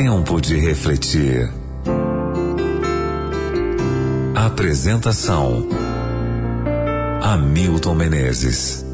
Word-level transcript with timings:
Tempo 0.00 0.40
de 0.40 0.56
refletir. 0.56 1.50
Apresentação: 4.32 5.66
Hamilton 7.20 7.94
Menezes. 7.96 8.86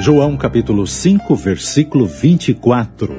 João 0.00 0.36
capítulo 0.36 0.88
5, 0.88 1.36
versículo 1.36 2.04
24. 2.04 3.14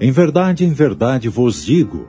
Em 0.00 0.12
verdade, 0.12 0.64
em 0.64 0.72
verdade 0.72 1.28
vos 1.28 1.64
digo: 1.64 2.06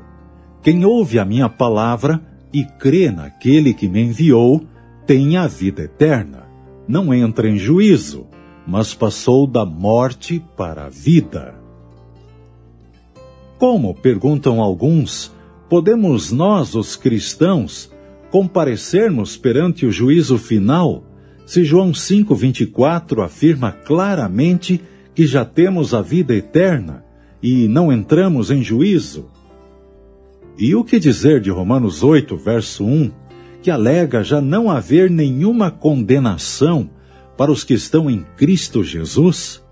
quem 0.61 0.85
ouve 0.85 1.17
a 1.17 1.25
minha 1.25 1.49
palavra 1.49 2.21
e 2.53 2.63
crê 2.63 3.09
naquele 3.09 3.73
que 3.73 3.89
me 3.89 4.03
enviou, 4.03 4.63
tem 5.07 5.35
a 5.35 5.47
vida 5.47 5.81
eterna. 5.81 6.43
Não 6.87 7.11
entra 7.11 7.49
em 7.49 7.57
juízo, 7.57 8.27
mas 8.67 8.93
passou 8.93 9.47
da 9.47 9.65
morte 9.65 10.39
para 10.55 10.85
a 10.85 10.89
vida. 10.89 11.64
Como, 13.67 13.95
perguntam 13.95 14.61
alguns, 14.61 15.33
podemos 15.67 16.31
nós, 16.31 16.75
os 16.75 16.95
cristãos, 16.95 17.91
comparecermos 18.29 19.37
perante 19.37 19.87
o 19.87 19.91
juízo 19.91 20.37
final, 20.37 21.03
se 21.47 21.63
João 21.63 21.91
5,24 21.91 23.23
afirma 23.25 23.71
claramente 23.71 24.79
que 25.15 25.25
já 25.25 25.43
temos 25.43 25.95
a 25.95 26.03
vida 26.03 26.35
eterna 26.35 27.03
e 27.41 27.67
não 27.67 27.91
entramos 27.91 28.51
em 28.51 28.61
juízo? 28.61 29.31
E 30.59 30.75
o 30.75 30.83
que 30.83 30.99
dizer 30.99 31.41
de 31.41 31.49
Romanos 31.49 32.03
8, 32.03 32.37
verso 32.37 32.85
1, 32.85 33.11
que 33.63 33.71
alega 33.71 34.23
já 34.23 34.39
não 34.39 34.69
haver 34.69 35.09
nenhuma 35.09 35.71
condenação 35.71 36.87
para 37.35 37.51
os 37.51 37.63
que 37.63 37.73
estão 37.73 38.11
em 38.11 38.23
Cristo 38.37 38.83
Jesus? 38.83 39.64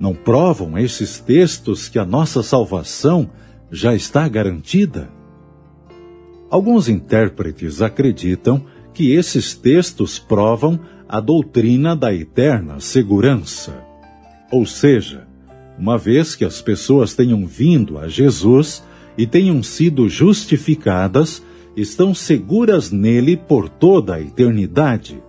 Não 0.00 0.14
provam 0.14 0.78
esses 0.78 1.20
textos 1.20 1.86
que 1.86 1.98
a 1.98 2.06
nossa 2.06 2.42
salvação 2.42 3.28
já 3.70 3.94
está 3.94 4.26
garantida? 4.26 5.10
Alguns 6.48 6.88
intérpretes 6.88 7.82
acreditam 7.82 8.64
que 8.94 9.12
esses 9.12 9.54
textos 9.54 10.18
provam 10.18 10.80
a 11.06 11.20
doutrina 11.20 11.94
da 11.94 12.14
eterna 12.14 12.80
segurança. 12.80 13.84
Ou 14.50 14.64
seja, 14.64 15.28
uma 15.78 15.98
vez 15.98 16.34
que 16.34 16.46
as 16.46 16.62
pessoas 16.62 17.14
tenham 17.14 17.46
vindo 17.46 17.98
a 17.98 18.08
Jesus 18.08 18.82
e 19.18 19.26
tenham 19.26 19.62
sido 19.62 20.08
justificadas, 20.08 21.42
estão 21.76 22.14
seguras 22.14 22.90
nele 22.90 23.36
por 23.36 23.68
toda 23.68 24.14
a 24.14 24.20
eternidade. 24.20 25.22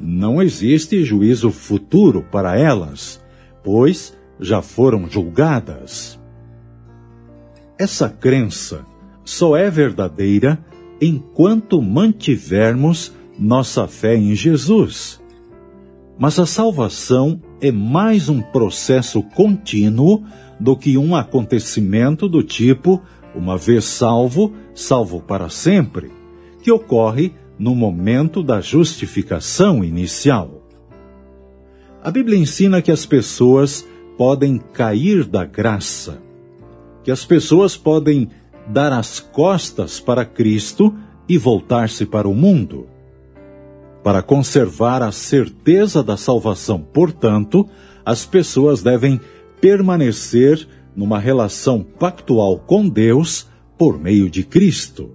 Não 0.00 0.42
existe 0.42 1.04
juízo 1.04 1.52
futuro 1.52 2.26
para 2.28 2.58
elas 2.58 3.20
pois 3.62 4.16
já 4.38 4.62
foram 4.62 5.08
julgadas. 5.08 6.18
Essa 7.78 8.08
crença 8.08 8.84
só 9.24 9.56
é 9.56 9.70
verdadeira 9.70 10.58
enquanto 11.00 11.80
mantivermos 11.80 13.12
nossa 13.38 13.86
fé 13.86 14.16
em 14.16 14.34
Jesus. 14.34 15.20
Mas 16.18 16.38
a 16.38 16.44
salvação 16.44 17.40
é 17.60 17.72
mais 17.72 18.28
um 18.28 18.42
processo 18.42 19.22
contínuo 19.22 20.22
do 20.58 20.76
que 20.76 20.98
um 20.98 21.16
acontecimento 21.16 22.28
do 22.28 22.42
tipo, 22.42 23.00
uma 23.34 23.56
vez 23.56 23.84
salvo, 23.84 24.52
salvo 24.74 25.20
para 25.20 25.48
sempre, 25.48 26.10
que 26.62 26.70
ocorre 26.70 27.32
no 27.58 27.74
momento 27.74 28.42
da 28.42 28.60
justificação 28.60 29.82
inicial. 29.82 30.59
A 32.02 32.10
Bíblia 32.10 32.38
ensina 32.38 32.80
que 32.80 32.90
as 32.90 33.04
pessoas 33.04 33.86
podem 34.16 34.56
cair 34.56 35.24
da 35.24 35.44
graça, 35.44 36.18
que 37.04 37.10
as 37.10 37.26
pessoas 37.26 37.76
podem 37.76 38.30
dar 38.66 38.90
as 38.90 39.20
costas 39.20 40.00
para 40.00 40.24
Cristo 40.24 40.94
e 41.28 41.36
voltar-se 41.36 42.06
para 42.06 42.26
o 42.26 42.34
mundo. 42.34 42.86
Para 44.02 44.22
conservar 44.22 45.02
a 45.02 45.12
certeza 45.12 46.02
da 46.02 46.16
salvação, 46.16 46.80
portanto, 46.80 47.68
as 48.04 48.24
pessoas 48.24 48.82
devem 48.82 49.20
permanecer 49.60 50.66
numa 50.96 51.18
relação 51.18 51.82
pactual 51.82 52.58
com 52.60 52.88
Deus 52.88 53.46
por 53.76 53.98
meio 53.98 54.30
de 54.30 54.42
Cristo. 54.42 55.10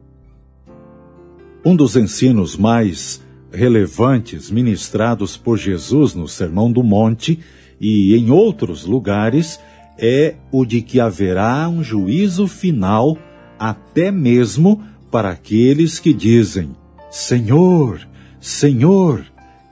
Um 1.66 1.75
dos 1.75 1.95
ensinos 1.95 2.56
mais 2.56 3.25
relevantes 3.56 4.52
ministrados 4.52 5.38
por 5.38 5.58
Jesus 5.58 6.14
no 6.14 6.28
Sermão 6.28 6.72
do 6.72 6.84
Monte 6.84 7.40
e 7.80 8.16
em 8.16 8.30
outros 8.30 8.86
lugares 8.86 9.60
é 9.98 10.36
o 10.52 10.66
de 10.66 10.82
que 10.82 11.00
haverá 11.00 11.68
um 11.70 11.84
juízo 11.84 12.48
final 12.48 13.18
até 13.58 14.12
mesmo 14.12 14.84
para 15.10 15.30
aqueles 15.30 16.00
que 16.00 16.14
dizem: 16.14 16.76
Senhor, 17.10 18.06
Senhor, 18.40 19.24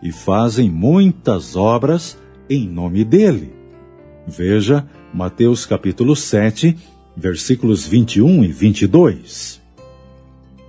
e 0.01 0.11
fazem 0.11 0.69
muitas 0.69 1.55
obras 1.55 2.17
em 2.49 2.67
nome 2.67 3.03
dele. 3.03 3.53
Veja 4.27 4.87
Mateus 5.13 5.65
capítulo 5.65 6.15
7, 6.15 6.75
versículos 7.15 7.85
21 7.85 8.43
e 8.43 8.47
22. 8.47 9.61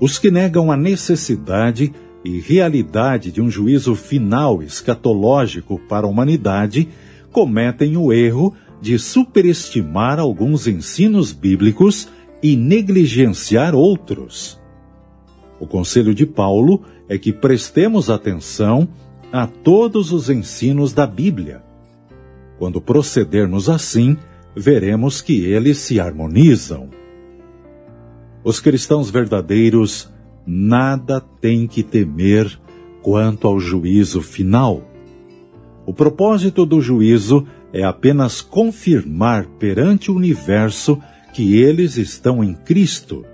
Os 0.01 0.19
que 0.19 0.31
negam 0.31 0.71
a 0.71 0.77
necessidade 0.77 1.93
e 2.25 2.41
realidade 2.41 3.31
de 3.31 3.43
um 3.43 3.51
juízo 3.51 3.95
final 3.95 4.62
escatológico 4.62 5.79
para 5.89 6.07
a 6.07 6.09
humanidade 6.09 6.89
cometem 7.31 7.97
o 7.97 8.12
erro 8.12 8.55
de 8.81 8.99
superestimar 8.99 10.19
alguns 10.19 10.67
ensinos 10.67 11.33
bíblicos 11.33 12.09
e 12.43 12.57
negligenciar 12.57 13.75
outros. 13.75 14.61
O 15.61 15.67
conselho 15.67 16.15
de 16.15 16.27
Paulo 16.27 16.83
é 17.09 17.19
que 17.19 17.33
prestemos 17.33 18.09
atenção 18.09 18.89
a 19.33 19.47
todos 19.47 20.13
os 20.13 20.31
ensinos 20.31 20.93
da 20.93 21.07
Bíblia. 21.07 21.63
Quando 22.59 22.81
procedermos 22.81 23.69
assim, 23.69 24.17
veremos 24.55 25.21
que 25.21 25.45
eles 25.45 25.79
se 25.79 25.99
harmonizam. 25.99 26.89
Os 28.45 28.61
cristãos 28.61 29.11
verdadeiros 29.11 30.13
nada 30.47 31.21
tem 31.21 31.66
que 31.66 31.82
temer 31.82 32.59
quanto 33.03 33.47
ao 33.47 33.60
juízo 33.60 34.21
final. 34.21 34.82
O 35.87 35.93
propósito 35.93 36.65
do 36.65 36.81
juízo 36.81 37.47
é 37.72 37.82
apenas 37.82 38.41
confirmar 38.41 39.47
perante 39.59 40.10
o 40.10 40.15
universo 40.15 40.99
que 41.34 41.56
eles 41.56 41.97
estão 41.97 42.43
em 42.43 42.54
Cristo, 42.54 43.25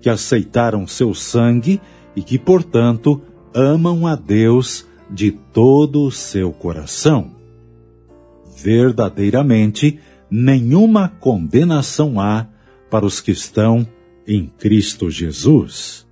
que 0.00 0.08
aceitaram 0.08 0.86
seu 0.86 1.14
sangue 1.14 1.80
e 2.14 2.22
que, 2.22 2.38
portanto, 2.38 3.20
amam 3.54 4.06
a 4.06 4.14
Deus 4.14 4.86
de 5.10 5.32
todo 5.32 6.02
o 6.02 6.10
seu 6.10 6.52
coração. 6.52 7.32
Verdadeiramente, 8.56 9.98
nenhuma 10.30 11.08
condenação 11.08 12.20
há 12.20 12.46
para 12.90 13.06
os 13.06 13.20
que 13.20 13.32
estão 13.32 13.86
em 14.26 14.46
Cristo 14.46 15.10
Jesus. 15.10 16.05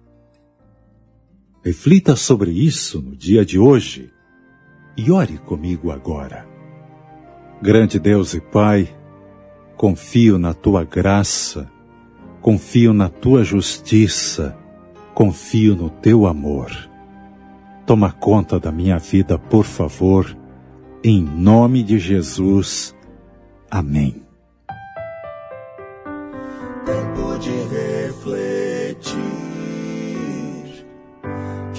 Reflita 1.64 2.14
sobre 2.14 2.50
isso 2.50 3.00
no 3.00 3.16
dia 3.16 3.42
de 3.42 3.58
hoje 3.58 4.12
e 4.98 5.10
ore 5.10 5.38
comigo 5.38 5.91
agora. 5.91 6.47
Grande 7.62 7.98
Deus 7.98 8.34
e 8.34 8.41
Pai, 8.41 8.94
confio 9.75 10.38
na 10.38 10.52
tua 10.52 10.84
graça, 10.84 11.70
confio 12.42 12.92
na 12.92 13.08
tua 13.08 13.42
justiça, 13.42 14.54
confio 15.14 15.75
no 15.75 15.88
teu 15.88 16.26
amor. 16.26 16.70
Toma 17.86 18.12
conta 18.12 18.60
da 18.60 18.70
minha 18.70 18.98
vida, 18.98 19.38
por 19.38 19.64
favor, 19.64 20.37
em 21.02 21.22
nome 21.22 21.82
de 21.82 21.99
Jesus. 21.99 22.94
Amém. 23.70 24.24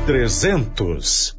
300 0.08 1.34